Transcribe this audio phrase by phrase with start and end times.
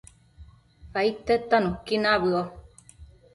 [0.99, 2.41] aidtedta nuqui nabëo